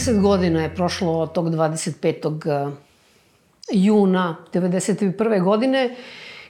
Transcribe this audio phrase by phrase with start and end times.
[0.00, 2.72] 30 godina je prošlo od tog 25.
[3.72, 5.44] juna 1991.
[5.44, 5.96] godine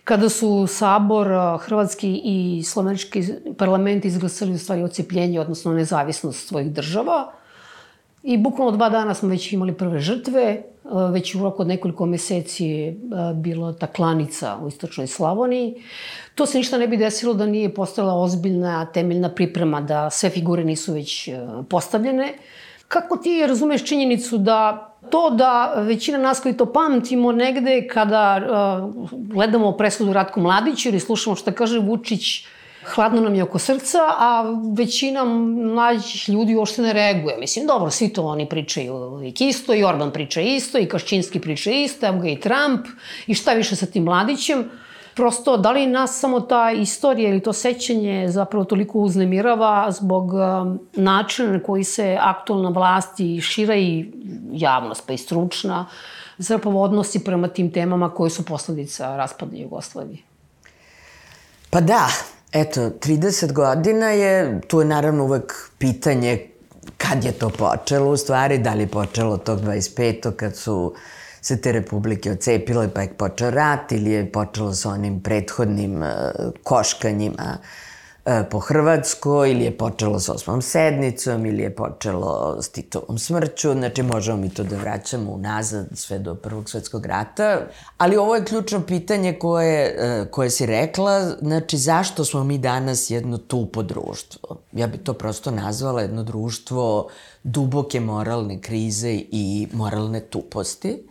[0.05, 1.27] kada su Sabor,
[1.61, 3.25] Hrvatski i Slovenički
[3.59, 7.33] parlament izglasali u stvari ocijepljenje, odnosno nezavisnost svojih država.
[8.23, 10.63] I bukvalno dva dana smo već imali prve žrtve.
[11.13, 12.97] Već u roku od nekoliko meseci je
[13.35, 15.83] bila ta klanica u istočnoj Slavoniji.
[16.35, 20.65] To se ništa ne bi desilo da nije postala ozbiljna temeljna priprema, da sve figure
[20.65, 21.29] nisu već
[21.69, 22.35] postavljene.
[22.91, 29.11] Kako ti razumeš činjenicu da to da većina nas koji to pamtimo negde kada uh,
[29.13, 32.47] gledamo presudu Ratku Mladiću ili slušamo što kaže Vučić,
[32.95, 34.45] hladno nam je oko srca, a
[34.77, 37.37] većina mlađih ljudi uopšte ne reaguje.
[37.39, 41.71] Mislim, dobro, svi to oni pričaju uvijek isto, i Orban priča isto, i Kašćinski priča
[41.71, 42.87] isto, evo ga i Trump,
[43.27, 44.71] i šta više sa tim Mladićem
[45.21, 50.79] prosto, da li nas samo ta istorija ili to sećanje zapravo toliko uznemirava zbog um,
[50.93, 54.13] načina na koji se aktualna vlast i šira i
[54.53, 55.87] javnost, pa i stručna,
[56.39, 60.19] zapravo odnosi prema tim temama koje su posledica raspada Jugoslavije?
[61.71, 62.09] Pa da,
[62.53, 66.49] eto, 30 godina je, tu je naravno uvek pitanje
[66.97, 70.37] kad je to počelo u stvari, da li je počelo tog 25.
[70.37, 70.95] kad su
[71.43, 76.09] se te republike ocepile pa je počeo rat ili je počelo sa onim prethodnim uh,
[76.65, 77.59] koškanjima
[78.25, 83.73] uh, po Hrvatskoj ili je počelo sa osmom sednicom ili je počelo s Titovom smrću.
[83.73, 87.61] Znači možemo mi to da vraćamo unazad sve do Prvog svetskog rata.
[87.99, 91.31] Ali ovo je ključno pitanje koje, uh, koje si rekla.
[91.43, 94.57] Znači zašto smo mi danas jedno tupo društvo?
[94.73, 97.09] Ja bi to prosto nazvala jedno društvo
[97.43, 101.10] duboke moralne krize i moralne tuposti.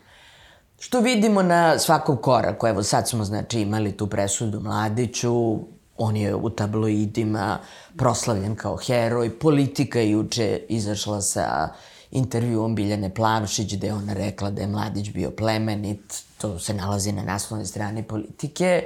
[0.80, 2.68] Što vidimo na svakom koraku.
[2.68, 5.60] Evo sad smo znači imali tu presudu Mladiću,
[5.98, 7.60] on je u tabloidima
[7.98, 9.40] proslavljen kao heroj.
[9.40, 11.70] Politika je juče izašla sa
[12.12, 16.24] intervjuom Biljane Plavšić gde ona rekla da je Mladić bio plemenit.
[16.38, 18.84] To se nalazi na naslovnoj strani politike.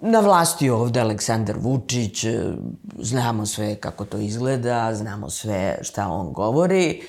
[0.00, 2.24] Na vlasti je ovde Aleksandar Vučić,
[2.98, 7.02] znamo sve kako to izgleda, znamo sve šta on govori.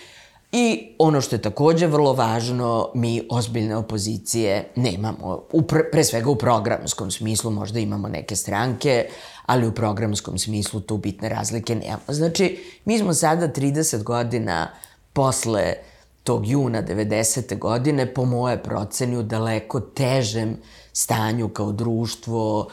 [0.52, 5.44] I ono što je takođe vrlo važno, mi ozbiljne opozicije nemamo.
[5.52, 9.10] U pre, pre svega u programskom smislu možda imamo neke stranke,
[9.46, 12.02] ali u programskom smislu tu bitne razlike nemamo.
[12.08, 14.72] Znači, mi smo sada 30 godina
[15.14, 15.74] posle
[16.24, 17.60] tog juna 90.
[17.60, 20.58] godine, po moje proceni, u daleko težem
[20.94, 22.68] stanju kao društvo,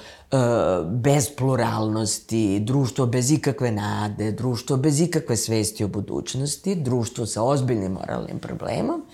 [0.90, 7.92] bez pluralnosti, društvo bez ikakve nade, društvo bez ikakve svesti o budućnosti, društvo sa ozbiljnim
[7.92, 9.04] moralnim problemom.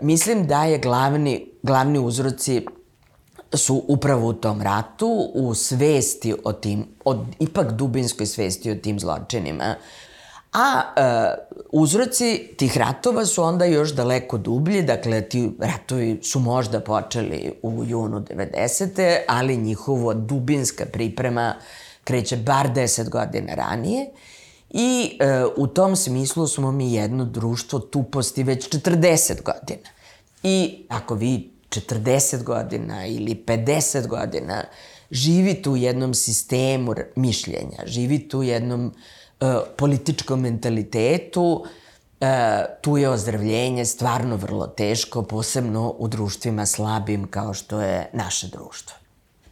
[0.00, 2.66] Mislim da je glavni, glavni uzroci
[3.52, 9.00] su upravo u tom ratu, u svesti o tim, od ipak dubinskoj svesti o tim
[9.00, 9.74] zločinima
[10.54, 11.02] A e,
[11.72, 17.84] uzroci tih ratova su onda još daleko dublji, dakle ti ratovi su možda počeli u
[17.84, 19.18] junu 90.
[19.28, 21.54] ali njihova dubinska priprema
[22.04, 24.10] kreće bar 10 godina ranije.
[24.70, 29.88] I e, u tom smislu smo mi jedno društvo tuposti već 40 godina.
[30.42, 34.64] I ako vi 40 godina ili 50 godina
[35.10, 39.23] živite u jednom sistemu mišljenja, živite u jednom E,
[39.76, 41.64] političkom mentalitetu,
[42.20, 48.48] e, tu je ozdravljenje stvarno vrlo teško, posebno u društvima slabim kao što je naše
[48.48, 48.96] društvo.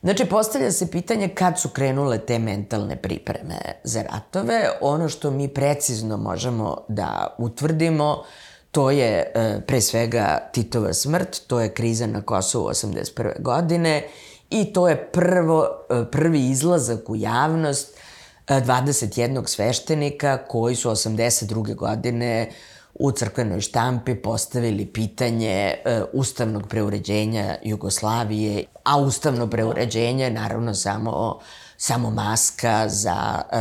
[0.02, 4.70] Znači, postavlja se pitanje kad su krenule te mentalne pripreme za ratove.
[4.80, 8.24] Ono što mi precizno možemo da utvrdimo,
[8.70, 13.42] to je e, pre svega Titova smrt, to je kriza na Kosovu 81.
[13.42, 14.02] godine
[14.50, 15.66] i to je prvo,
[16.12, 18.01] prvi izlazak u javnost
[18.48, 21.74] 21 sveštenika koji su 82.
[21.74, 22.50] godine
[22.94, 31.38] u crkvenoj štampi postavili pitanje e, ustavnog preuređenja Jugoslavije, a ustavno preuređenje je naravno samo
[31.76, 33.56] samo maska za e,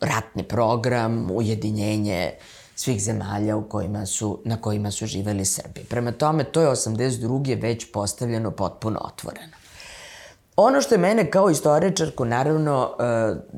[0.00, 2.32] ratni program, ujedinjenje
[2.74, 5.84] svih zemalja u kojima su, na kojima su živeli Srbi.
[5.88, 7.62] Prema tome, to je 82.
[7.62, 9.52] već postavljeno potpuno otvoreno.
[10.60, 13.02] Ono što je mene kao istoričarku naravno e,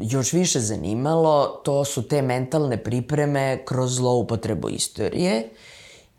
[0.00, 5.49] još više zanimalo, to su te mentalne pripreme kroz zloupotrebu istorije.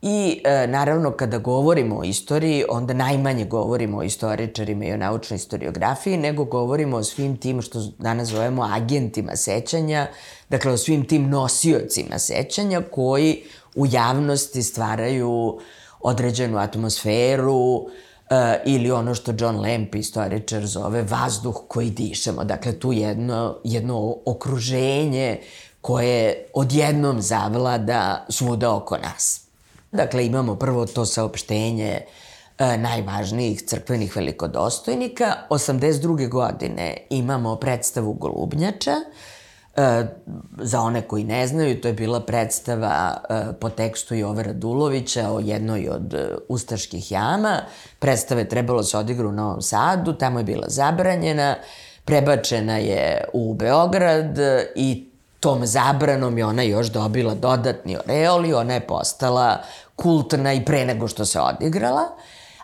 [0.02, 5.38] I e, naravno kada govorimo o istoriji, onda najmanje govorimo o istoričarima i o naučnoj
[5.38, 10.08] historiografiji, nego govorimo o svim tim što danas zovemo agentima sećanja,
[10.50, 13.44] dakle o svim tim nosiocima sećanja koji
[13.76, 15.60] u javnosti stvaraju
[16.00, 17.86] određenu atmosferu,
[18.66, 22.44] ili ono što John Lamp, istoričar, zove vazduh koji dišemo.
[22.44, 25.40] Dakle, tu jedno, jedno okruženje
[25.82, 29.42] koje odjednom zavlada svuda oko nas.
[29.92, 32.02] Dakle, imamo prvo to saopštenje
[32.58, 35.34] e, najvažnijih crkvenih velikodostojnika.
[35.50, 36.30] 82.
[36.30, 38.96] godine imamo predstavu Golubnjača,
[39.76, 40.06] E,
[40.58, 45.40] za one koji ne znaju, to je bila predstava e, po tekstu Jove Radulovića o
[45.40, 47.60] jednoj od e, ustaških jama.
[48.00, 51.56] Predstava je trebalo se odigra u Novom Sadu, tamo je bila zabranjena,
[52.06, 54.38] prebačena je u Beograd
[54.76, 59.62] i tom zabranom je ona još dobila dodatni oreol i ona je postala
[59.96, 62.02] kultna i pre nego što se odigrala.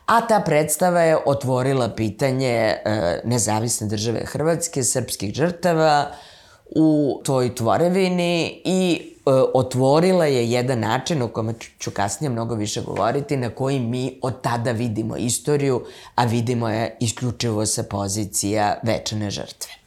[0.05, 6.11] A ta predstava je otvorila pitanje e, nezavisne države Hrvatske, srpskih žrtava,
[6.75, 12.81] u toj tvorevini i e, otvorila je jedan način o kome ću kasnije mnogo više
[12.81, 15.85] govoriti, na koji mi od tada vidimo istoriju,
[16.15, 19.77] a vidimo je isključivo sa pozicija večane žrtve.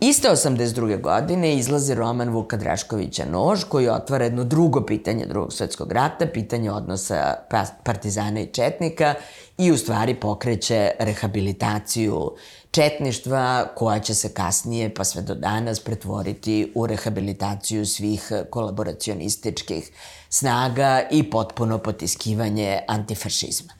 [0.00, 1.00] Iste 82.
[1.00, 6.70] godine izlazi roman Vuka Draškovića Nož, koji otvara jedno drugo pitanje drugog svetskog rata, pitanje
[6.70, 9.14] odnosa pa, partizana i četnika
[9.58, 12.32] i u stvari pokreće rehabilitaciju
[12.70, 19.90] četništva koja će se kasnije pa sve do danas pretvoriti u rehabilitaciju svih kolaboracionističkih
[20.28, 23.72] snaga i potpuno potiskivanje antifašizma.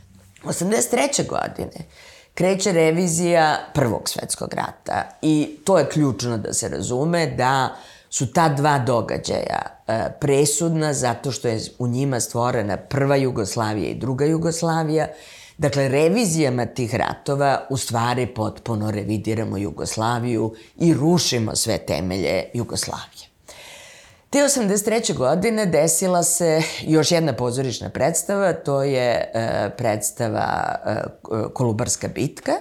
[0.44, 1.28] 83.
[1.28, 1.84] godine
[2.34, 7.76] kreće revizija Prvog svetskog rata i to je ključno da se razume da
[8.10, 13.94] su ta dva događaja e, presudna zato što je u njima stvorena prva Jugoslavija i
[13.94, 15.06] druga Jugoslavija
[15.58, 23.28] Dakle, revizijama tih ratova u stvari potpuno revidiramo Jugoslaviju i rušimo sve temelje Jugoslavije.
[24.30, 25.14] Te 83.
[25.14, 31.02] godine desila se još jedna pozorišna predstava, to je e, predstava e,
[31.54, 32.52] Kolubarska bitka,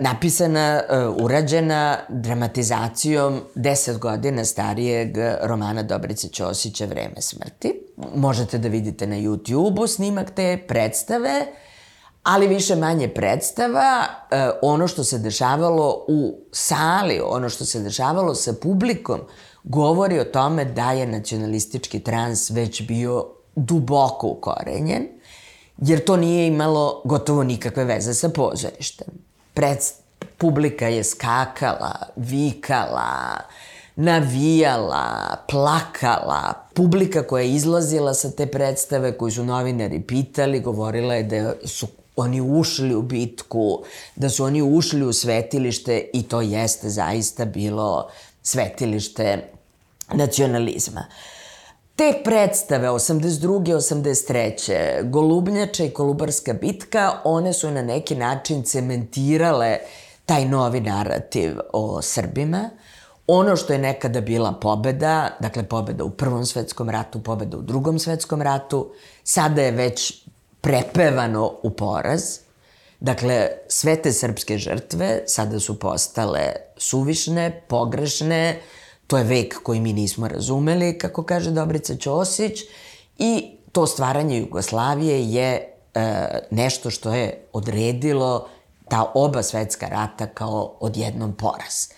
[0.00, 7.80] napisana, e, urađena dramatizacijom deset godina starijeg romana Dobrice Ćosića Vreme smrti.
[8.14, 11.46] Možete da vidite na YouTube-u snimak te predstave
[12.22, 18.34] ali više manje predstava, e, ono što se dešavalo u sali, ono što se dešavalo
[18.34, 19.20] sa publikom,
[19.64, 23.26] govori o tome da je nacionalistički trans već bio
[23.56, 25.08] duboko ukorenjen,
[25.78, 29.08] jer to nije imalo gotovo nikakve veze sa pozorištem.
[29.54, 29.78] Pred,
[30.38, 33.38] publika je skakala, vikala,
[33.96, 36.54] navijala, plakala.
[36.74, 41.86] Publika koja je izlazila sa te predstave, koju su novinari pitali, govorila je da su
[42.16, 43.82] oni ušli u bitku,
[44.16, 48.08] da su oni ušli u svetilište i to jeste zaista bilo
[48.42, 49.48] svetilište
[50.12, 51.04] nacionalizma.
[51.96, 53.76] Te predstave 82.
[53.76, 55.10] 83.
[55.10, 59.78] Golubnjača i Kolubarska bitka, one su na neki način cementirale
[60.26, 62.70] taj novi narativ o Srbima.
[63.26, 67.98] Ono što je nekada bila pobeda, dakle pobeda u Prvom svetskom ratu, pobeda u Drugom
[67.98, 68.90] svetskom ratu,
[69.24, 70.21] sada je već
[70.62, 72.22] prepevano u poraz.
[73.00, 78.60] Dakle, sve te srpske žrtve sada su postale suvišne, pogrešne,
[79.06, 82.60] to je vek koji mi nismo razumeli, kako kaže Dobrica Ćosić,
[83.18, 88.48] i to stvaranje Jugoslavije je e, nešto što je odredilo
[88.88, 91.88] ta oba svetska rata kao odjednom poraz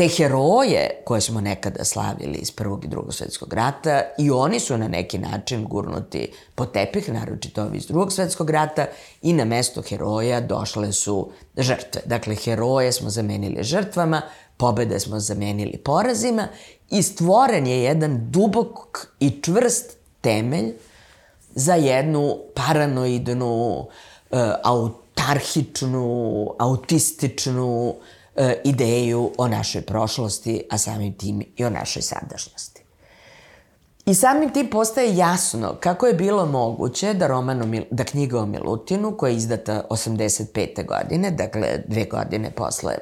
[0.00, 4.78] te heroje koje smo nekada slavili iz Prvog i Drugog svetskog rata i oni su
[4.78, 8.86] na neki način gurnuti po tepih, naročito ovi iz Drugog svetskog rata
[9.22, 12.02] i na mesto heroja došle su žrtve.
[12.06, 14.22] Dakle, heroje smo zamenili žrtvama,
[14.56, 16.48] pobede smo zamenili porazima
[16.90, 20.72] i stvoren je jedan dubok i čvrst temelj
[21.54, 23.76] za jednu paranoidnu,
[24.30, 28.19] uh, autarhičnu, autističnu, e,
[28.64, 32.82] ideju o našoj prošlosti, a samim tim i o našoj sadašnjosti.
[34.06, 38.46] I samim tim postaje jasno kako je bilo moguće da, roman o, da knjiga o
[38.46, 40.86] Milutinu, koja je izdata 85.
[40.86, 42.94] godine, dakle dve godine posle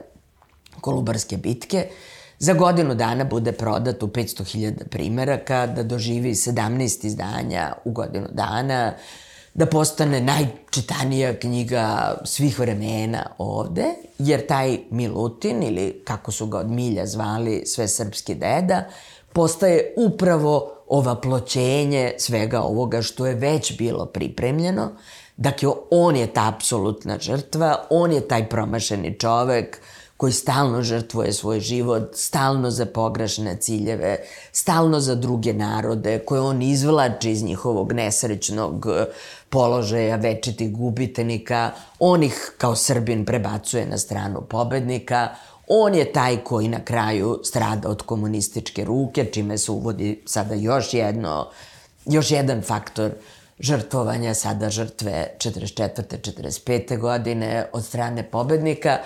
[0.80, 1.88] Kolubarske bitke,
[2.38, 8.92] za godinu dana bude prodat u 500.000 primjeraka, da doživi 17 izdanja u godinu dana,
[9.54, 13.84] da postane najčitanija knjiga svih vremena ovde,
[14.18, 18.84] jer taj Milutin, ili kako su ga od milja zvali sve srpski deda,
[19.32, 24.90] postaje upravo ova ploćenje svega ovoga što je već bilo pripremljeno.
[25.36, 29.80] Dakle, on je ta apsolutna žrtva, on je taj promašeni čovek,
[30.18, 34.16] koji stalno žrtvuje svoj život, stalno za pogrešne ciljeve,
[34.52, 38.86] stalno za druge narode, koje on izvlači iz njihovog nesrećnog
[39.48, 45.28] položaja večitih gubitenika, on ih kao Srbin prebacuje na stranu pobednika,
[45.68, 50.94] on je taj koji na kraju strada od komunističke ruke, čime se uvodi sada još
[50.94, 51.48] jedno,
[52.06, 53.10] još jedan faktor
[53.60, 56.60] žrtvovanja, sada žrtve 44.
[56.60, 56.98] 45.
[56.98, 58.98] godine od strane pobednika.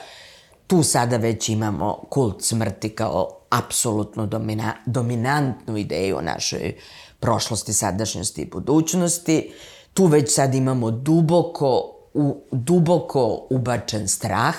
[0.66, 6.74] Tu sada već imamo kult smrti kao apsolutno domina, dominantnu ideju u našoj
[7.20, 9.52] prošlosti, sadašnjosti i budućnosti.
[9.94, 14.54] Tu već sad imamo duboko, u, duboko ubačen strah,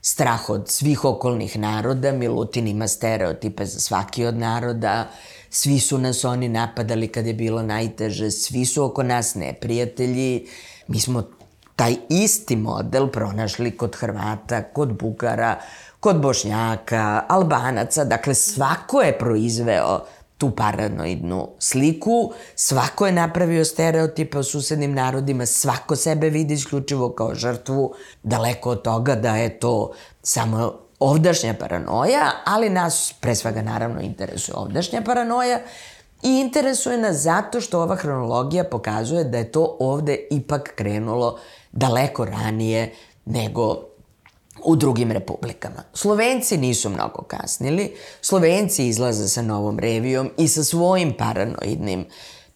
[0.00, 5.08] strah od svih okolnih naroda, Milutin ima stereotipe za svaki od naroda,
[5.50, 10.46] svi su nas oni napadali kad je bilo najteže, svi su oko nas neprijatelji,
[10.88, 11.22] mi smo
[11.78, 15.56] taj isti model pronašli kod Hrvata, kod Bugara,
[16.00, 20.00] kod Bošnjaka, Albanaca, dakle svako je proizveo
[20.38, 27.34] tu paranoidnu sliku, svako je napravio stereotipe o susednim narodima, svako sebe vidi isključivo kao
[27.34, 29.92] žrtvu, daleko od toga da je to
[30.22, 35.60] samo ovdašnja paranoja, ali nas pre svega naravno interesuje ovdašnja paranoja
[36.22, 41.38] i interesuje nas zato što ova hronologija pokazuje da je to ovde ipak krenulo
[41.72, 42.94] daleko ranije
[43.24, 43.88] nego
[44.64, 45.82] u drugim republikama.
[45.94, 47.96] Slovenci nisu mnogo kasnili.
[48.20, 52.06] Slovenci izlaze sa novom revijom i sa svojim paranoidnim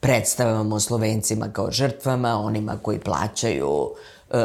[0.00, 3.90] predstavama o Slovencima kao žrtvama, onima koji plaćaju
[4.31, 4.45] e,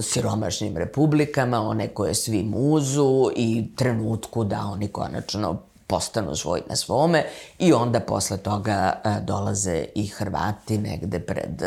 [0.00, 7.24] siromašnim republikama, one koje svi muzu i trenutku da oni konačno postanu svoj na svome
[7.58, 11.62] i onda posle toga e, dolaze i Hrvati negde pred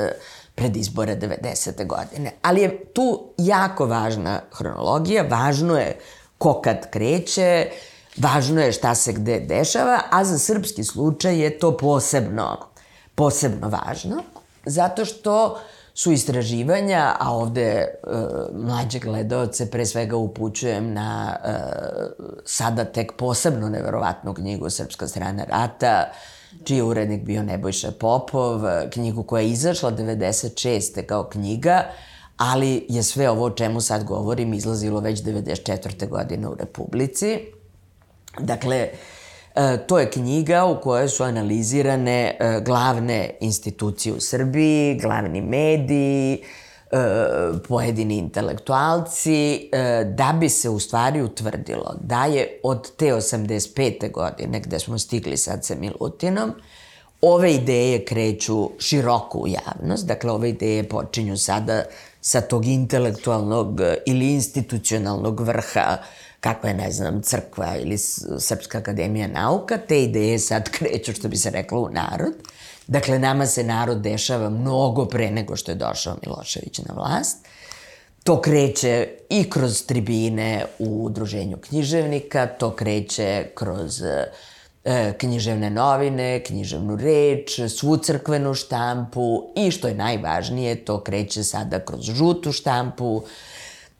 [0.59, 1.87] pred izbore 90.
[1.87, 2.31] godine.
[2.41, 5.99] Ali je tu jako važna hronologija, važno je
[6.37, 7.67] ko kad kreće,
[8.17, 12.57] važno je šta se gde dešava, a za srpski slučaj je to posebno,
[13.15, 14.23] posebno važno,
[14.65, 15.59] zato što
[15.93, 17.87] su istraživanja, a ovde e,
[18.53, 21.51] mlađe gledalce pre svega upućujem na e,
[22.45, 26.11] sada tek posebno neverovatnu knjigu Srpska strana rata,
[26.63, 31.05] čiji je urednik bio Nebojša Popov, knjigu koja je izašla 96.
[31.05, 31.83] kao knjiga,
[32.37, 36.09] ali je sve ovo o čemu sad govorim izlazilo već 94.
[36.09, 37.39] godine u Republici.
[38.39, 38.89] Dakle,
[39.55, 46.43] e, to je knjiga u kojoj su analizirane e, glavne institucije u Srbiji, glavni mediji,
[46.43, 46.68] E,
[47.67, 54.11] pojedini intelektualci, e, da bi se u stvari utvrdilo da je od te 85.
[54.11, 56.53] godine, gde smo stigli sad sa Milutinom,
[57.21, 61.83] ove ideje kreću široko u javnost, dakle ove ideje počinju sada
[62.21, 65.97] sa tog intelektualnog ili institucionalnog vrha
[66.39, 67.97] kakva je, ne znam, crkva ili
[68.39, 72.33] Srpska akademija nauka, te ideje sad kreću, što bi se reklo, u narod.
[72.89, 77.47] Dakle, nama se narod dešava mnogo pre nego što je došao Milošević na vlast.
[78.23, 86.95] To kreće i kroz tribine u udruženju književnika, to kreće kroz e, književne novine, književnu
[86.95, 93.23] reč, svu crkvenu štampu i što je najvažnije, to kreće sada kroz žutu štampu,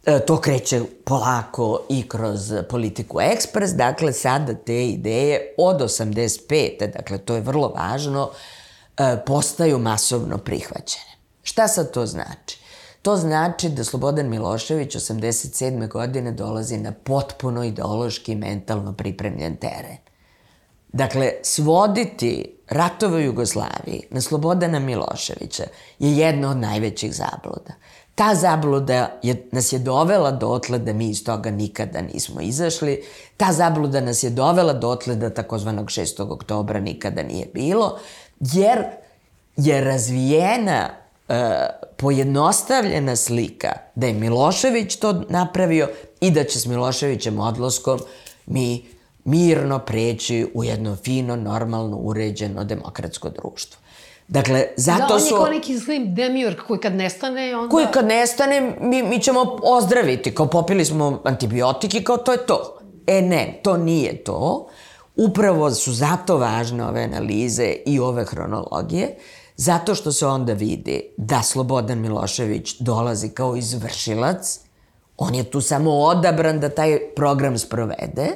[0.05, 6.93] e, to kreće polako i kroz politiku ekspres, dakle sada te ideje od 85.
[6.93, 8.29] dakle to je vrlo važno,
[9.25, 11.11] postaju masovno prihvaćene.
[11.43, 12.59] Šta sad to znači?
[13.01, 15.87] To znači da Slobodan Milošević 87.
[15.87, 19.97] godine dolazi na potpuno ideološki i mentalno pripremljen teren.
[20.93, 25.63] Dakle, svoditi ratove Jugoslaviji na Slobodana Miloševića
[25.99, 27.73] je jedna od najvećih zabluda.
[28.15, 33.03] Ta zabluda je, nas je dovela dotle da mi iz toga nikada nismo izašli.
[33.37, 36.31] Ta zabluda nas je dovela dotle da takozvanog 6.
[36.31, 37.99] oktobra nikada nije bilo
[38.39, 38.83] jer
[39.57, 40.89] je razvijena
[41.27, 41.35] uh,
[41.97, 45.89] pojednostavljena slika da je Milošević to napravio
[46.21, 47.99] i da će s Miloševićem odlaskom
[48.45, 48.85] mi
[49.23, 53.79] mirno preći u jedno fino, normalno, uređeno, demokratsko društvo.
[54.27, 55.27] Dakle, zato da, on su...
[55.27, 57.69] je kao neki slim demiurg koji kad nestane, onda...
[57.69, 62.79] Koji kad nestane, mi, mi ćemo ozdraviti, kao popili smo antibiotike, kao to je to.
[63.07, 64.67] E ne, to nije to.
[65.19, 69.15] Upravo su zato važne ove analize i ove hronologije,
[69.55, 74.59] zato što se onda vidi da Slobodan Milošević dolazi kao izvršilac,
[75.17, 78.27] on je tu samo odabran da taj program sprovede,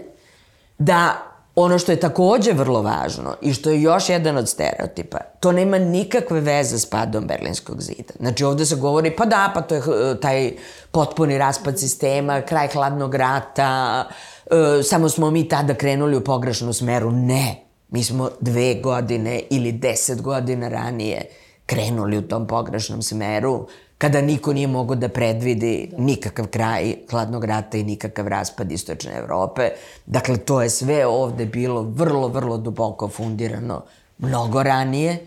[0.77, 5.51] da ono što je takođe vrlo važno i što je još jedan od stereotipa, to
[5.51, 8.13] nema nikakve veze s padom Berlinskog zida.
[8.19, 10.53] Znači ovde se govori, pa da, pa to je eh, taj
[10.91, 14.05] potpuni raspad sistema, kraj hladnog rata,
[14.51, 17.11] e, samo smo mi tada krenuli u pogrešnu smeru.
[17.11, 17.55] Ne,
[17.89, 21.25] mi smo dve godine ili deset godina ranije
[21.65, 27.77] krenuli u tom pogrešnom smeru, kada niko nije mogao da predvidi nikakav kraj hladnog rata
[27.77, 29.69] i nikakav raspad istočne Evrope.
[30.05, 33.81] Dakle, to je sve ovde bilo vrlo, vrlo duboko fundirano
[34.17, 35.25] mnogo ranije.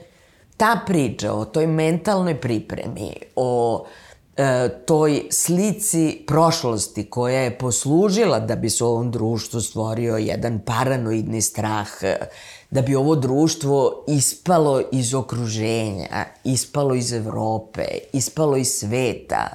[0.56, 3.84] Ta priča o toj mentalnoj pripremi, o
[4.36, 10.58] e, toj slici prošlosti koja je poslužila da bi se u ovom društvu stvorio jedan
[10.58, 11.88] paranoidni strah,
[12.70, 19.48] da bi ovo društvo ispalo iz okruženja, ispalo iz Evrope, ispalo iz sveta,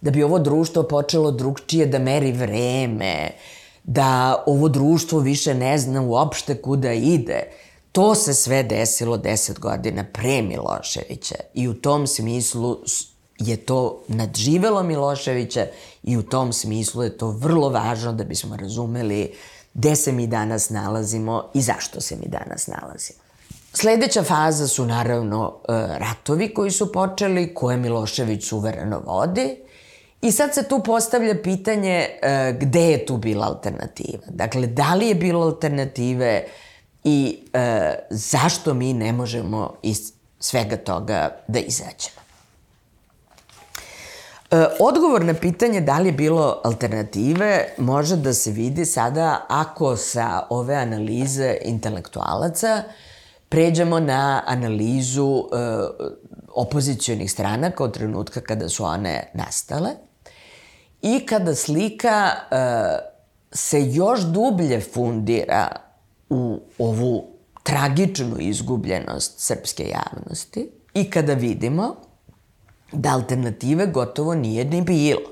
[0.00, 3.30] da bi ovo društvo počelo drugčije da meri vreme,
[3.84, 7.42] da ovo društvo više ne zna uopšte kuda ide.
[7.92, 12.78] To se sve desilo deset godina pre Miloševića i u tom smislu
[13.38, 15.66] je to nadživelo Miloševića
[16.02, 20.26] i u tom smislu je to vrlo važno da bismo razumeli uh, gde se mi
[20.26, 23.18] danas nalazimo i zašto se mi danas nalazimo.
[23.72, 29.56] Sledeća faza su naravno e, ratovi koji su počeli, koje Milošević suvereno vodi
[30.22, 34.22] i sad se tu postavlja pitanje e, gde je tu bila alternativa.
[34.28, 36.44] Dakle, da li je bilo alternative
[37.04, 42.15] i e, zašto mi ne možemo iz svega toga da izađemo.
[44.56, 49.96] E, odgovor na pitanje da li je bilo alternative može da se vidi sada ako
[49.96, 52.82] sa ove analize intelektualaca
[53.48, 55.56] pređemo na analizu e,
[56.54, 59.90] opozicijonih stranaka od trenutka kada su one nastale
[61.02, 62.56] i kada slika e,
[63.52, 65.68] se još dublje fundira
[66.30, 67.24] u ovu
[67.62, 72.05] tragičnu izgubljenost srpske javnosti i kada vidimo
[72.92, 75.30] da alternative gotovo nije ni bilo.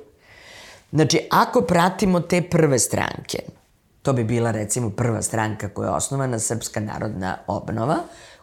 [0.93, 3.39] Znači, ako pratimo te prve stranke,
[4.03, 7.97] to bi bila recimo prva stranka koja je osnovana, Srpska narodna obnova,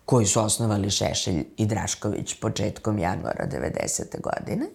[0.06, 4.22] koju su osnovali Šešelj i Drašković početkom januara 90.
[4.22, 4.66] godine.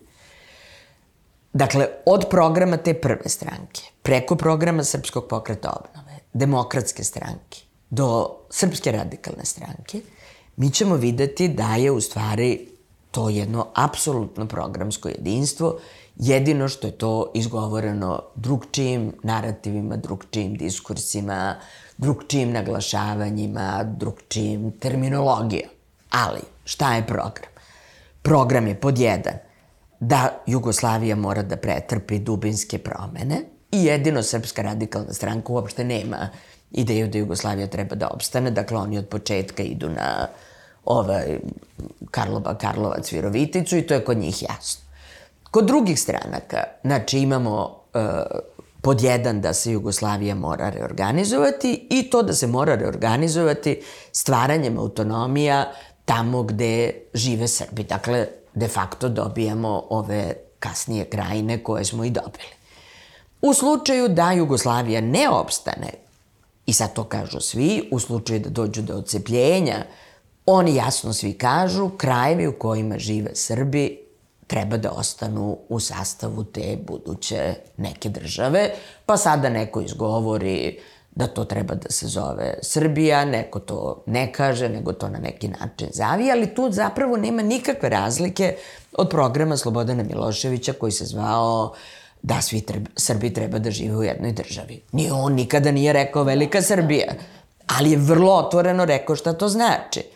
[1.53, 8.93] Dakle, od programa te prve stranke, preko programa Srpskog pokreta obnove, demokratske stranke, do Srpske
[8.93, 10.01] radikalne stranke,
[10.57, 12.69] mi ćemo videti da je u stvari
[13.17, 15.79] to jedno apsolutno programsko jedinstvo,
[16.17, 21.57] jedino što je to izgovoreno drugčijim narativima, drugčijim diskursima,
[21.97, 25.71] drugčijim naglašavanjima, drugčijim terminologijom.
[26.11, 27.51] Ali, šta je program?
[28.23, 29.39] Program je pod jedan,
[30.01, 33.41] da Jugoslavija mora da pretrpi dubinske promene
[33.73, 36.29] i jedino Srpska radikalna stranka uopšte nema
[36.71, 40.29] ideju da Jugoslavija treba da opstane, dakle oni od početka idu na
[40.87, 41.39] ovaj,
[42.11, 44.85] Karlova, Karlovac, Viroviticu i to je kod njih jasno.
[45.51, 47.99] Kod drugih stranaka, znači imamo e,
[48.83, 55.73] pod jedan da se Jugoslavija mora reorganizovati i to da se mora reorganizovati stvaranjem autonomija
[56.05, 57.85] tamo gde žive Srbi.
[57.85, 62.57] Dakle, de facto dobijamo ove kasnije krajine koje smo i dobili.
[63.43, 65.91] U slučaju da Jugoslavija ne opstane,
[66.67, 69.85] i sad to kažu svi, u slučaju da dođu do ocepljenja,
[70.47, 73.99] Oni jasno svi kažu, krajevi u kojima žive Srbi
[74.47, 78.71] treba da ostanu u sastavu te buduće neke države,
[79.07, 80.79] pa sada neko izgovori
[81.11, 85.49] da to treba da se zove Srbija, neko to ne kaže, nego to na neki
[85.49, 88.57] način zavija, ali tu zapravo nema nikakve razlike
[88.93, 91.75] od programa Slobodana Miloševića koji se zvao
[92.23, 94.83] da svi treba, Srbi treba da žive u jednoj državi.
[94.93, 97.13] Ni on nikada nije rekao Velika Srbija,
[97.67, 100.16] ali je vrlo otvoreno rekao šta to znači.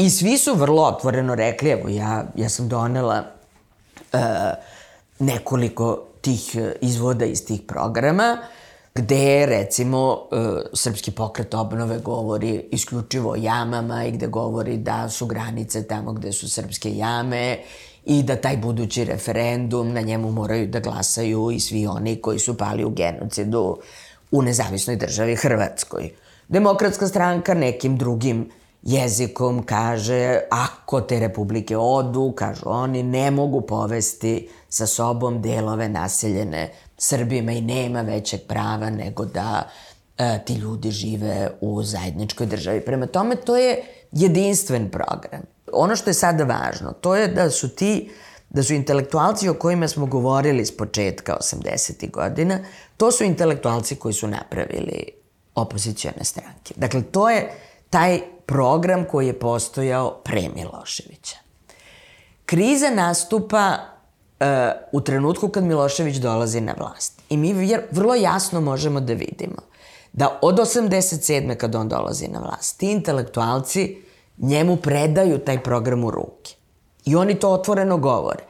[0.00, 3.24] I svi su vrlo otvoreno rekli, evo ja, ja sam donela
[4.12, 4.20] uh,
[5.18, 8.38] nekoliko tih e, izvoda iz tih programa,
[8.94, 10.38] gde recimo uh,
[10.72, 16.32] Srpski pokret obnove govori isključivo o jamama i gde govori da su granice tamo gde
[16.32, 17.58] su srpske jame
[18.04, 22.56] i da taj budući referendum na njemu moraju da glasaju i svi oni koji su
[22.56, 23.78] pali u genocidu
[24.30, 26.10] u nezavisnoj državi Hrvatskoj.
[26.48, 28.50] Demokratska stranka nekim drugim
[28.82, 36.72] jezikom kaže ako te republike odu, kažu oni, ne mogu povesti sa sobom delove naseljene
[36.98, 39.70] Srbima i nema većeg prava nego da
[40.18, 42.80] e, ti ljudi žive u zajedničkoj državi.
[42.80, 45.42] Prema tome, to je jedinstven program.
[45.72, 48.10] Ono što je sada važno, to je da su ti
[48.50, 52.10] da su intelektualci o kojima smo govorili s početka 80.
[52.10, 52.58] godina,
[52.96, 55.04] to su intelektualci koji su napravili
[55.54, 56.74] opozicijone stranke.
[56.76, 57.52] Dakle, to je
[57.90, 61.36] taj program koji je postojao pre Miloševića.
[62.46, 63.76] Kriza nastupa
[64.40, 64.46] uh,
[64.92, 67.20] u trenutku kad Milošević dolazi na vlast.
[67.28, 67.54] I mi
[67.90, 69.62] vrlo jasno možemo da vidimo
[70.12, 71.56] da od 87.
[71.56, 73.96] kad on dolazi na vlast, ti intelektualci
[74.38, 76.54] njemu predaju taj program u ruke.
[77.04, 78.42] I oni to otvoreno govore.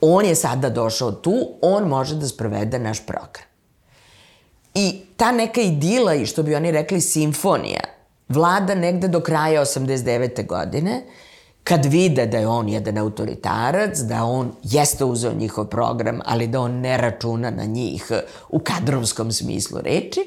[0.00, 3.48] On je sada došao tu, on može da sprovede naš program.
[4.74, 7.97] I ta neka idila i što bi oni rekli simfonija
[8.28, 10.46] vlada negde do kraja 89.
[10.46, 11.02] godine
[11.64, 16.60] kad vide da je on jedan autoritarac, da on jeste uzeo njihov program, ali da
[16.60, 18.12] on ne računa na njih
[18.48, 20.20] u kadrovskom smislu reči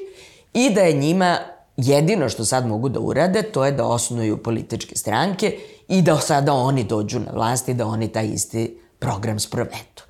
[0.54, 1.38] i da je njima
[1.76, 6.52] jedino što sad mogu da urade, to je da osnuju političke stranke i da sada
[6.52, 10.02] oni dođu na vlast i da oni taj isti program sprovedu.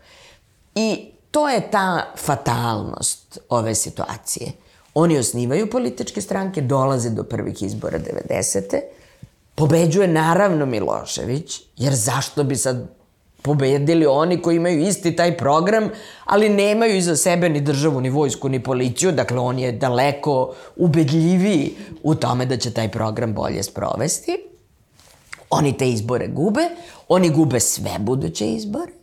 [0.74, 4.52] I to je ta fatalnost ove situacije.
[4.94, 8.80] Oni osnivaju političke stranke, dolaze do prvih izbora 90.
[9.54, 12.88] Pobeđuje naravno Milošević, jer zašto bi sad
[13.42, 15.90] pobedili oni koji imaju isti taj program,
[16.24, 21.74] ali nemaju iza sebe ni državu, ni vojsku, ni policiju, dakle on je daleko ubedljiviji
[22.02, 24.36] u tome da će taj program bolje sprovesti.
[25.50, 26.68] Oni te izbore gube,
[27.08, 29.01] oni gube sve buduće izbore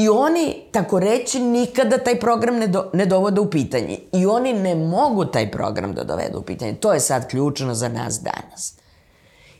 [0.00, 3.98] i oni, tako reći, nikada taj program ne, do, ne dovode u pitanje.
[4.12, 6.74] I oni ne mogu taj program da dovedu u pitanje.
[6.74, 8.74] To je sad ključno za nas danas.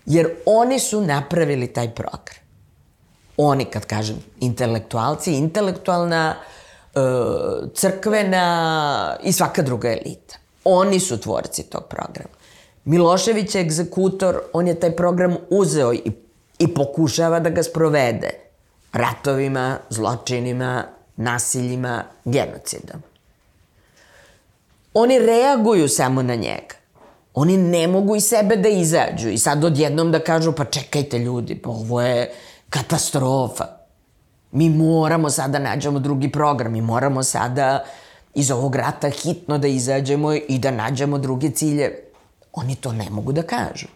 [0.06, 2.40] Jer oni su napravili taj program.
[3.36, 6.34] Oni, kad kažem intelektualci, intelektualna,
[6.94, 7.00] e,
[7.74, 10.36] crkvena i svaka druga elita.
[10.64, 12.34] Oni su tvorci tog programa.
[12.84, 16.12] Milošević je egzekutor, on je taj program uzeo i,
[16.58, 18.49] i pokušava da ga sprovede
[18.92, 20.84] ratovima, zločinima,
[21.16, 23.02] nasiljima, genocidom.
[24.94, 26.74] Oni reaguju samo na njega.
[27.34, 31.54] Oni ne mogu iz sebe da izađu i sad odjednom da kažu pa čekajte ljudi,
[31.54, 32.32] pa ovo je
[32.70, 33.64] katastrofa.
[34.52, 37.84] Mi moramo sada da nađemo drugi program, mi moramo sada
[38.34, 41.98] iz ovog rata hitno da izađemo i da nađemo druge cilje.
[42.52, 43.86] Oni to ne mogu da kažu.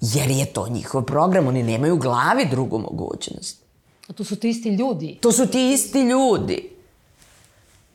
[0.00, 3.63] Jer je to njihov program, oni nemaju u glavi drugu mogućnost.
[4.12, 5.18] To su ti isti ljudi.
[5.20, 6.70] To su ti isti ljudi.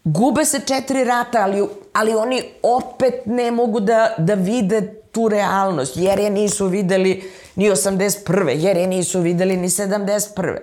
[0.03, 5.97] Gube se četiri rata, ali, ali oni opet ne mogu da, da vide tu realnost,
[5.97, 8.49] jer je nisu videli ni 81.
[8.49, 10.57] jer je nisu videli ni 71.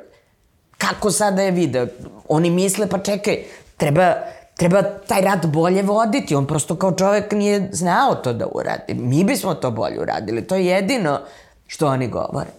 [0.78, 1.86] Kako sada je video?
[2.28, 3.44] Oni misle, pa čekaj,
[3.76, 4.14] treba,
[4.56, 6.34] treba taj rat bolje voditi.
[6.34, 8.94] On prosto kao čovek nije znao to da uradi.
[8.94, 10.46] Mi bismo to bolje uradili.
[10.46, 11.20] To je jedino
[11.66, 12.50] što oni govore.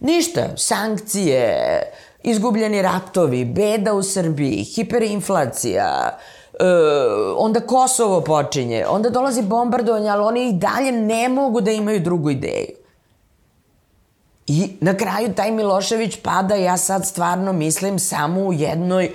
[0.00, 1.82] Ništa, sankcije,
[2.22, 6.18] izgubljeni ratovi, beda u Srbiji, hiperinflacija,
[6.60, 6.64] e,
[7.36, 12.30] onda Kosovo počinje, onda dolazi bombardovanje, ali oni i dalje ne mogu da imaju drugu
[12.30, 12.80] ideju.
[14.46, 19.10] I na kraju taj Milošević pada, ja sad stvarno mislim samo u jednoj e,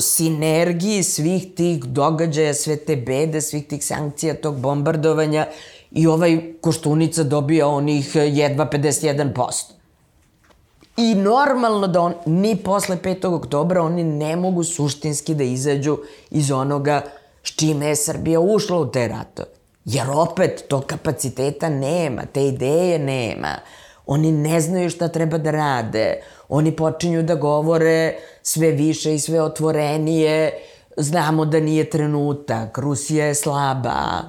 [0.00, 5.46] sinergiji svih tih događaja, sve te bede, svih tih sankcija, tog bombardovanja
[5.90, 9.77] i ovaj Koštunica dobija onih jedva 51%.
[10.98, 13.26] I normalno da on, ni posle 5.
[13.34, 15.98] oktobra oni ne mogu suštinski da izađu
[16.30, 17.02] iz onoga
[17.42, 19.48] s čime je Srbija ušla u te ratove.
[19.84, 23.54] Jer opet to kapaciteta nema, te ideje nema.
[24.06, 26.20] Oni ne znaju šta treba da rade.
[26.48, 30.52] Oni počinju da govore sve više i sve otvorenije
[30.98, 34.22] znamo da nije trenutak, Rusija je slaba,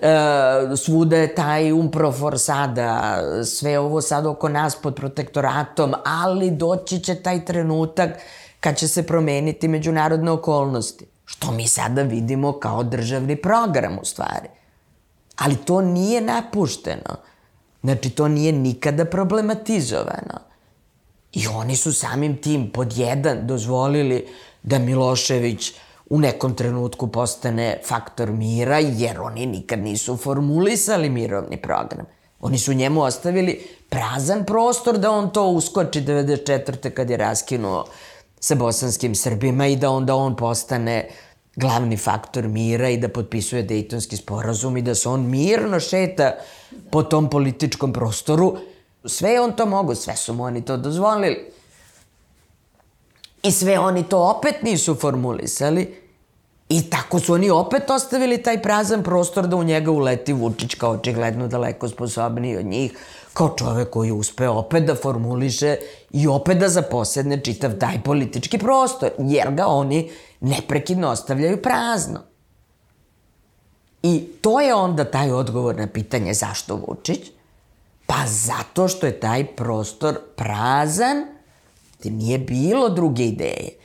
[0.00, 7.00] e, svuda je taj umprofor sada, sve ovo sad oko nas pod protektoratom, ali doći
[7.00, 8.10] će taj trenutak
[8.60, 11.06] kad će se promeniti međunarodne okolnosti.
[11.24, 14.48] Što mi sada vidimo kao državni program u stvari.
[15.36, 17.16] Ali to nije napušteno.
[17.82, 20.38] Znači, to nije nikada problematizovano.
[21.32, 24.26] I oni su samim tim pod jedan dozvolili
[24.62, 25.76] da Milošević uh,
[26.12, 32.06] u nekom trenutku postane faktor mira, jer oni nikad nisu formulisali mirovni program.
[32.40, 36.90] Oni su njemu ostavili prazan prostor da on to uskoči 94.
[36.90, 37.84] kad je raskinuo
[38.40, 41.08] sa bosanskim Srbima i da onda on postane
[41.56, 46.34] glavni faktor mira i da potpisuje Dejtonski sporazum i da se on mirno šeta
[46.90, 48.56] po tom političkom prostoru.
[49.04, 51.52] Sve je on to mogu, sve su mu oni to dozvolili.
[53.42, 56.01] I sve oni to opet nisu formulisali
[56.72, 60.90] I tako su oni opet ostavili taj prazan prostor da u njega uleti Vučić kao
[60.90, 62.92] očigledno daleko sposobniji od njih,
[63.32, 65.76] kao čovek koji uspe opet da formuliše
[66.10, 72.20] i opet da zaposedne čitav taj politički prostor, jer ga oni neprekidno ostavljaju prazno.
[74.02, 77.20] I to je onda taj odgovor na pitanje zašto Vučić?
[78.06, 81.24] Pa zato što je taj prostor prazan,
[82.02, 83.81] te nije bilo druge ideje.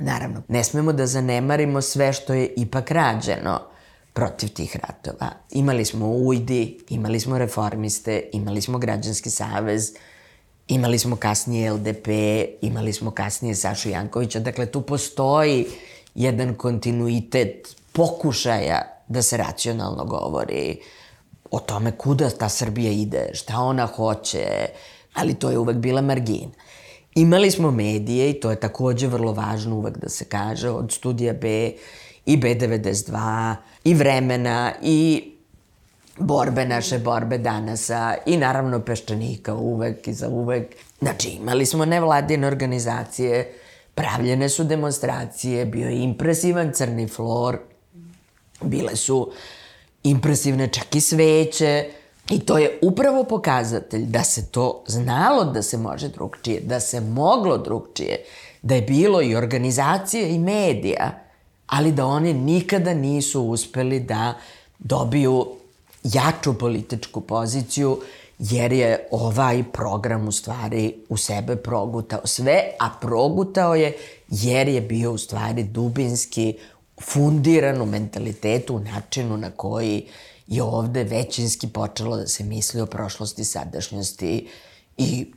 [0.00, 3.60] Naravno, ne smemo da zanemarimo sve što je ipak rađeno
[4.12, 5.30] protiv tih ratova.
[5.50, 9.92] Imali smo Ujdi, imali smo reformiste, imali smo građanski savez,
[10.68, 12.08] imali smo kasnije LDP,
[12.60, 14.40] imali smo kasnije Sašu Jankovića.
[14.40, 15.66] Dakle, tu postoji
[16.14, 20.78] jedan kontinuitet pokušaja da se racionalno govori
[21.50, 24.66] o tome kuda ta Srbija ide, šta ona hoće,
[25.14, 26.52] ali to je uvek bila margina.
[27.14, 31.32] Imali smo medije i to je takođe vrlo važno uvek da se kaže, od studija
[31.32, 31.72] B
[32.26, 35.30] i B92 i vremena i
[36.18, 40.76] borbe naše borbe danasa i naravno peščanika uvek i za uvek.
[41.00, 43.52] Znači imali smo nevladine organizacije,
[43.94, 47.58] pravljene su demonstracije, bio je impresivan crni flor,
[48.60, 49.32] bile su
[50.02, 51.90] impresivne čak i sveće,
[52.30, 57.00] I to je upravo pokazatelj da se to znalo da se može drugčije, da se
[57.00, 58.24] moglo drugčije,
[58.62, 61.10] da je bilo i organizacije i medija,
[61.66, 64.34] ali da one nikada nisu uspeli da
[64.78, 65.46] dobiju
[66.04, 68.00] jaču političku poziciju,
[68.38, 72.20] jer je ovaj program u stvari u sebe progutao.
[72.24, 73.96] Sve, a progutao je
[74.28, 76.54] jer je bio u stvari dubinski
[77.00, 80.06] fundiran u mentalitetu, u načinu na koji
[80.50, 84.48] je ovde većinski počelo da se misli o prošlosti, sadašnjosti
[84.96, 85.32] i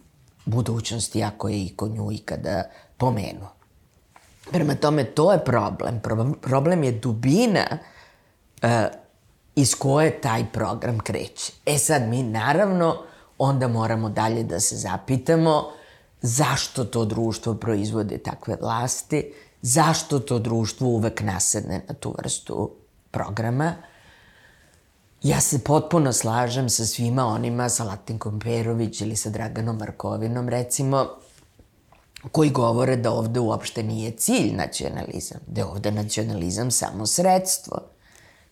[0.45, 2.63] budućnosti, ako je i ko nju ikada
[2.97, 3.54] pomenuo.
[4.52, 6.02] Prema tome, to je problem.
[6.41, 7.65] Problem je dubina
[8.63, 8.69] uh,
[9.56, 11.54] iz koje taj program kreće.
[11.65, 12.97] E sad, mi naravno
[13.38, 15.63] onda moramo dalje da se zapitamo
[16.21, 22.71] zašto to društvo proizvode takve vlasti, zašto to društvo uvek nasedne na tu vrstu
[23.12, 23.76] programa,
[25.24, 31.08] Ja se potpuno slažem sa svima onima, sa Latinkom Perović ili sa Draganom Markovinom, recimo,
[32.32, 37.78] koji govore da ovde uopšte nije cilj nacionalizam, da je ovde nacionalizam samo sredstvo,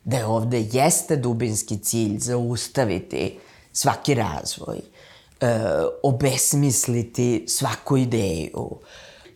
[0.04, 3.40] da je ovde jeste dubinski cilj zaustaviti
[3.74, 5.60] svaki razvoj, e,
[6.04, 8.80] obesmisliti svaku ideju,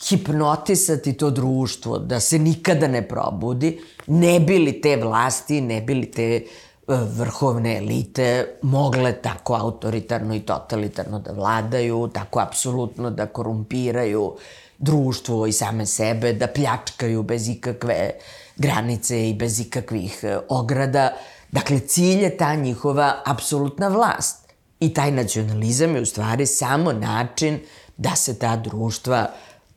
[0.09, 6.45] hipnotisati to društvo da se nikada ne probudi, ne bili te vlasti, ne bili te
[6.87, 14.35] vrhovne elite mogle tako autoritarno i totalitarno da vladaju, tako apsolutno da korumpiraju
[14.77, 18.11] društvo i same sebe, da pljačkaju bez ikakve
[18.55, 21.11] granice i bez ikakvih e, ograda.
[21.51, 24.45] Dakle, cilj je ta njihova apsolutna vlast.
[24.79, 27.59] I taj nacionalizam je u stvari samo način
[27.97, 29.27] da se ta društva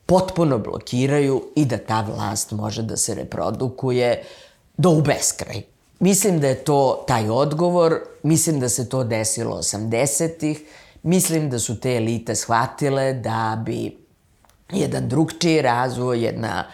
[0.07, 4.23] potpuno blokiraju i da ta vlast može da se reprodukuje
[4.77, 5.77] do u beskraj.
[6.00, 10.62] Mislim da je to taj odgovor, mislim da se to desilo 80-ih,
[11.02, 13.96] mislim da su te elite shvatile da bi
[14.72, 16.64] jedan drugčiji razvoj, jedna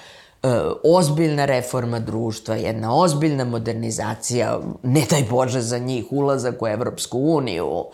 [0.42, 0.48] e,
[0.84, 7.84] ozbiljna reforma društva, jedna ozbiljna modernizacija, ne daj Bože za njih, ulazak u Evropsku uniju,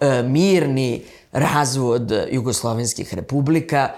[0.00, 3.88] e, mirni razvod jugoslovenskih republika,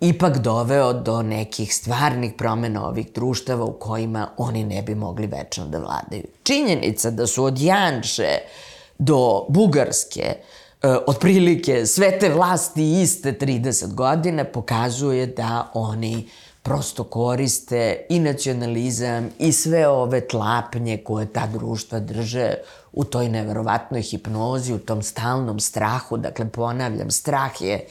[0.00, 5.66] ipak doveo do nekih stvarnih promena ovih društava u kojima oni ne bi mogli večno
[5.66, 6.24] da vladaju.
[6.42, 8.38] Činjenica da su od Janše
[8.98, 10.36] do Bugarske e,
[11.06, 16.28] otprilike sve te vlasti iste 30 godina pokazuje da oni
[16.62, 22.54] prosto koriste i nacionalizam i sve ove tlapnje koje ta društva drže
[22.92, 26.16] u toj neverovatnoj hipnozi, u tom stalnom strahu.
[26.16, 27.86] Dakle, ponavljam, strah je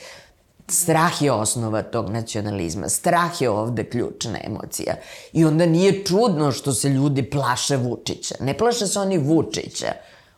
[0.69, 2.89] Strah je osnova tog nacionalizma.
[2.89, 4.95] Strah je ovde ključna emocija.
[5.33, 8.35] I onda nije čudno što se ljudi plaše Vučića.
[8.39, 9.91] Ne plaše se oni Vučića.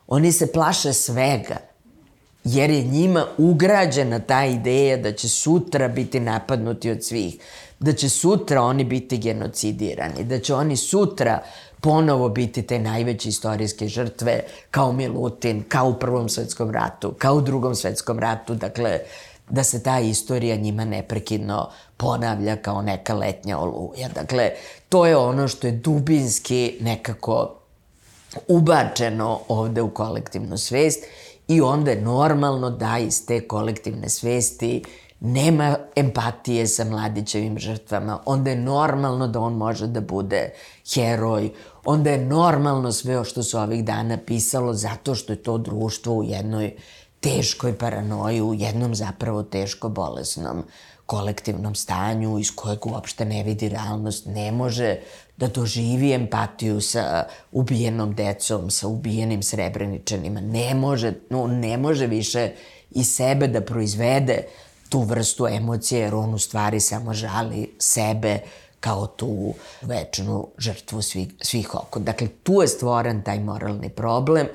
[0.06, 1.56] Oni se plaše svega.
[2.44, 7.36] Jer je njima ugrađena ta ideja da će sutra biti napadnuti od svih.
[7.80, 10.24] Da će sutra oni biti genocidirani.
[10.24, 11.42] Da će oni sutra
[11.80, 14.40] ponovo biti te najveće istorijske žrtve
[14.70, 18.54] kao Milutin, kao u Prvom svetskom ratu, kao u Drugom svetskom ratu.
[18.54, 18.98] Dakle,
[19.50, 24.08] da se ta istorija njima neprekidno ponavlja kao neka letnja oluja.
[24.14, 24.50] Dakle,
[24.88, 27.56] to je ono što je dubinski nekako
[28.48, 31.04] ubačeno ovde u kolektivnu svest
[31.48, 34.84] i onda je normalno da iz te kolektivne svesti
[35.20, 40.52] nema empatije sa mladićevim žrtvama, onda je normalno da on može da bude
[40.94, 41.50] heroj,
[41.84, 46.24] onda je normalno sve što se ovih dana pisalo zato što je to društvo u
[46.24, 46.76] jednoj
[47.20, 50.64] teškoj paranoji, u jednom zapravo teško bolesnom
[51.06, 54.96] kolektivnom stanju iz kojeg uopšte ne vidi realnost, ne može
[55.36, 60.40] da doživi empatiju sa ubijenom decom, sa ubijenim srebreničanima.
[60.40, 62.52] Ne može, no, ne može više
[62.90, 64.42] i sebe da proizvede
[64.88, 68.38] tu vrstu emocije, jer on u stvari samo žali sebe
[68.80, 71.98] kao tu večnu žrtvu svih, svih oko.
[71.98, 74.46] Dakle, tu je stvoren taj moralni problem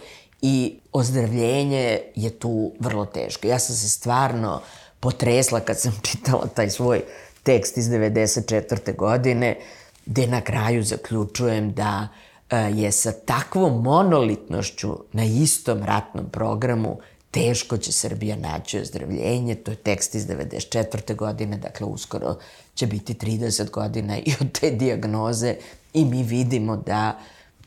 [0.47, 3.47] i ozdravljenje je tu vrlo teško.
[3.47, 4.61] Ja sam se stvarno
[4.99, 7.01] potresla kad sam čitala taj svoj
[7.43, 8.95] tekst iz 94.
[8.95, 9.57] godine,
[10.05, 12.07] gde na kraju zaključujem da
[12.49, 16.97] e, je sa takvom monolitnošću na istom ratnom programu
[17.31, 19.55] teško će Srbija naći ozdravljenje.
[19.55, 21.15] To je tekst iz 94.
[21.15, 22.35] godine, dakle uskoro
[22.75, 25.55] će biti 30 godina i od te diagnoze
[25.93, 27.19] i mi vidimo da,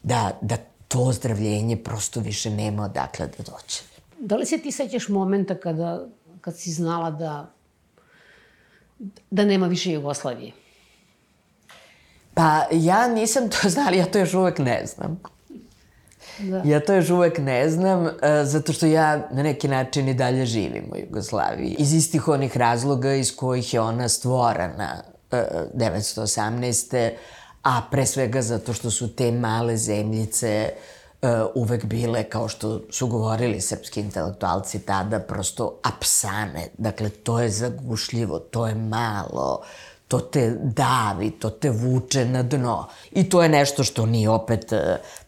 [0.02, 0.56] da, da
[0.88, 3.82] to ozdravljenje prosto više nema odakle da doće.
[4.20, 6.06] Da li se ti sećaš momenta kada,
[6.40, 7.50] kad si znala da,
[9.30, 10.52] da nema više Jugoslavije?
[12.34, 15.20] Pa ja nisam to znala, ja to još uvek ne znam.
[16.38, 16.62] Da.
[16.64, 18.10] Ja to još uvek ne znam, uh,
[18.44, 21.76] zato što ja na neki način i dalje živim u Jugoslaviji.
[21.78, 25.38] Iz istih onih razloga iz kojih je ona stvorena uh,
[25.74, 27.10] 918.
[27.62, 30.72] A pre svega zato što su te male zemljice
[31.22, 36.68] uh, uvek bile, kao što su govorili srpski intelektualci tada, prosto apsane.
[36.78, 39.62] Dakle, to je zagušljivo, to je malo,
[40.08, 42.86] to te davi, to te vuče na dno.
[43.10, 44.78] I to je nešto što nije opet uh,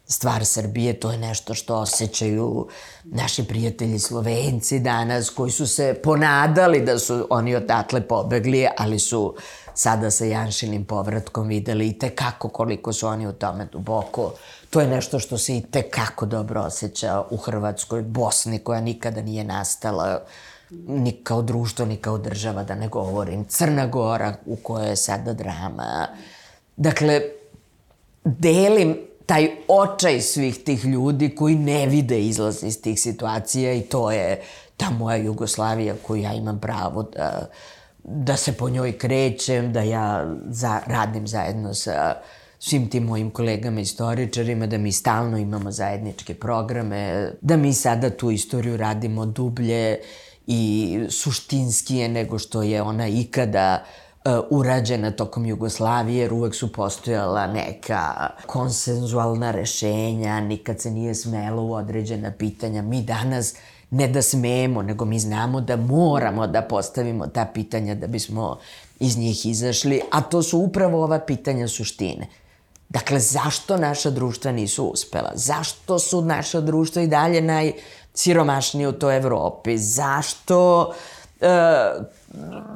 [0.07, 2.69] stvar Srbije, to je nešto što osjećaju
[3.05, 9.35] naši prijatelji Slovenci danas, koji su se ponadali da su oni odatle pobegli, ali su
[9.75, 14.33] sada sa Janšinim povratkom videli i tekako koliko su oni u tome duboko.
[14.71, 19.45] To je nešto što se i tekako dobro osjeća u Hrvatskoj, Bosni koja nikada nije
[19.45, 20.23] nastala
[20.87, 23.45] ni kao društvo, ni kao država, da ne govorim.
[23.45, 26.09] Crna Gora u kojoj je sada drama.
[26.77, 27.21] Dakle,
[28.25, 34.11] delim taj očaj svih tih ljudi koji ne vide izlaz iz tih situacija i to
[34.11, 34.43] je
[34.77, 37.51] ta moja Jugoslavija koju ja imam pravo da,
[38.05, 42.15] da se po njoj krećem, da ja za, radim zajedno sa
[42.59, 48.31] svim tim mojim kolegama istoričarima, da mi stalno imamo zajedničke programe, da mi sada tu
[48.31, 49.99] istoriju radimo dublje
[50.53, 53.85] i suštinskije nego što je ona ikada
[54.25, 61.63] Uh, urađena tokom Jugoslavije, jer uvek su postojala neka konsenzualna rešenja, nikad se nije smelo
[61.63, 62.83] u određena pitanja.
[62.83, 63.55] Mi danas
[63.91, 68.59] ne da smemo, nego mi znamo da moramo da postavimo ta pitanja da bismo
[68.99, 72.27] iz njih izašli, a to su upravo ova pitanja suštine.
[72.89, 75.33] Dakle, zašto naša društva nisu uspela?
[75.35, 77.41] Zašto su naša društva i dalje
[78.21, 79.79] najsiromašnije u toj Evropi?
[79.79, 80.93] Zašto
[81.41, 81.93] uh, e,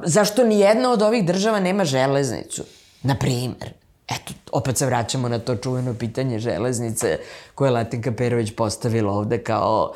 [0.03, 2.63] zašto ni jedna od ovih država nema železnicu?
[3.03, 3.73] Na primer.
[4.07, 7.19] Eto, opet se vraćamo na to čuveno pitanje železnice
[7.55, 9.93] koje je Latinka Perović postavila ovde kao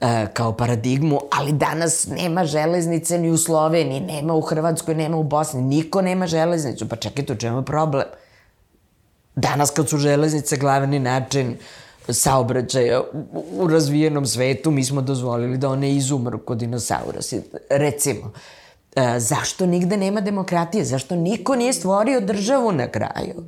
[0.00, 5.22] e, kao paradigmu, ali danas nema železnice ni u Sloveniji, nema u Hrvatskoj, nema u
[5.22, 6.88] Bosni, niko nema železnicu.
[6.88, 8.06] Pa čekajte, u čemu je problem?
[9.36, 11.56] Danas kad su železnice glavni način
[12.08, 13.02] saobraćaja
[13.58, 17.20] u, razvijenom svetu, mi smo dozvolili da one izumru kod dinosaura.
[17.70, 18.32] Recimo,
[18.96, 20.84] e, zašto nigde nema demokratije?
[20.84, 23.44] Zašto niko nije stvorio državu na kraju?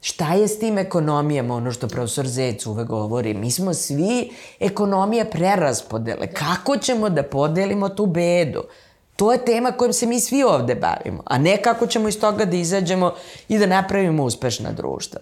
[0.00, 3.34] Šta je s tim ekonomijama, ono što profesor Zec uvek govori?
[3.34, 6.26] Mi smo svi ekonomija preraspodele.
[6.26, 8.62] Kako ćemo da podelimo tu bedu?
[9.16, 12.44] To je tema kojom se mi svi ovde bavimo, a ne kako ćemo iz toga
[12.44, 13.14] da izađemo
[13.48, 15.20] i da napravimo uspešna društva.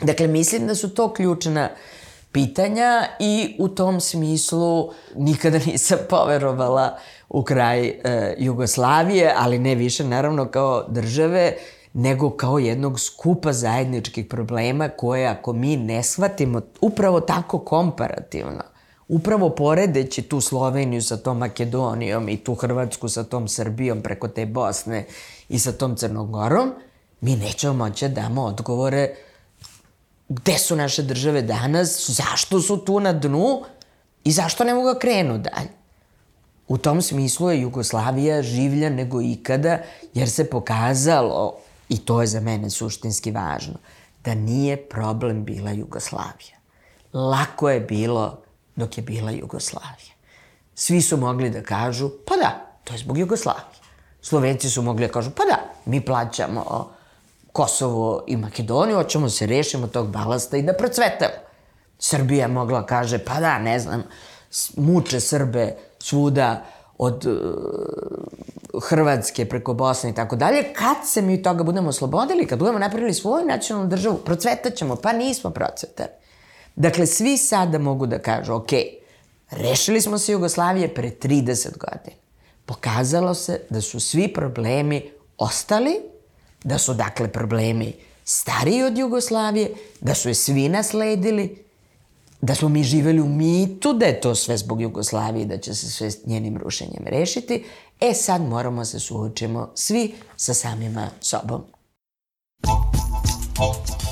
[0.00, 1.68] Dakle, mislim da su to ključna
[2.32, 10.04] pitanja i u tom smislu nikada nisam poverovala u kraj e, Jugoslavije, ali ne više
[10.04, 11.52] naravno kao države,
[11.92, 18.62] nego kao jednog skupa zajedničkih problema koje ako mi ne shvatimo upravo tako komparativno,
[19.08, 24.46] upravo poredeći tu Sloveniju sa tom Makedonijom i tu Hrvatsku sa tom Srbijom preko te
[24.46, 25.06] Bosne
[25.48, 26.72] i sa tom Crnogorom,
[27.20, 29.14] mi nećemo moći da damo odgovore
[30.28, 33.62] gde su naše države danas, zašto su tu na dnu
[34.24, 35.70] i zašto ne mogu da krenu dalje.
[36.68, 39.78] U tom smislu je Jugoslavija življa nego ikada,
[40.14, 41.54] jer se pokazalo,
[41.88, 43.78] i to je za mene suštinski važno,
[44.24, 46.58] da nije problem bila Jugoslavija.
[47.12, 48.42] Lako je bilo
[48.76, 50.14] dok je bila Jugoslavija.
[50.74, 53.80] Svi su mogli da kažu, pa da, to je zbog Jugoslavije.
[54.22, 56.95] Slovenci su mogli da kažu, pa da, mi plaćamo
[57.56, 61.32] Kosovo i Makedoniju, hoćemo se rešimo tog balasta i da procvetamo.
[61.98, 64.02] Srbija mogla kaže, pa da, ne znam,
[64.76, 66.64] muče Srbe svuda
[66.98, 70.72] od uh, Hrvatske preko Bosne i tako dalje.
[70.74, 75.50] Kad se mi toga budemo oslobodili, kad budemo napravili svoju nacionalnu državu, procvetaćemo, pa nismo
[75.50, 76.10] procvetali.
[76.74, 78.70] Dakle, svi sada mogu da kažu, ok,
[79.50, 82.16] rešili smo se Jugoslavije pre 30 godina.
[82.66, 86.15] Pokazalo se da su svi problemi ostali
[86.66, 87.92] da su dakle problemi
[88.24, 91.64] stariji od Jugoslavije, da su je svi nasledili,
[92.40, 95.90] da smo mi živeli u mitu da je to sve zbog Jugoslavije, da će se
[95.90, 97.64] sve njenim rušenjem rešiti,
[98.00, 101.64] e sad moramo se suočimo svi sa samima sobom.
[103.58, 104.05] You.